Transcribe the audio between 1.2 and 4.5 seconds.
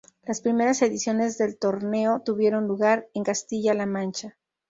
del torneo tuvieron lugar en Castilla-La Mancha.